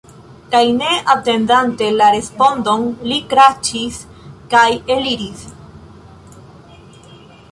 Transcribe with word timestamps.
Kaj, 0.53 0.61
ne 0.77 0.93
atendante 1.15 1.89
la 1.97 2.05
respondon, 2.15 2.87
li 3.11 3.19
kraĉis 3.33 3.99
kaj 4.53 4.65
eliris. 4.97 5.45